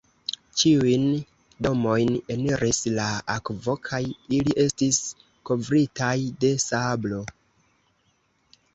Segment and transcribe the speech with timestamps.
[0.59, 1.03] Ĉiujn
[1.67, 4.01] domojn eniris la akvo kaj
[4.41, 5.01] ili estis
[5.53, 7.25] kovritaj de sablo.